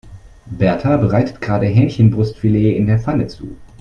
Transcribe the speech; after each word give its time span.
Berta 0.47 0.97
bereitet 0.97 1.41
gerade 1.41 1.67
Hähnchenbrustfilet 1.67 2.75
in 2.75 2.87
der 2.87 2.97
Pfanne 2.99 3.27
zu. 3.27 3.55